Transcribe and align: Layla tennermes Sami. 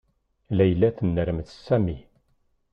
Layla 0.57 0.89
tennermes 0.97 1.51
Sami. 1.65 1.97